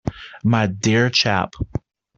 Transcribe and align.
My 0.43 0.65
dear 0.65 1.11
chap! 1.11 1.53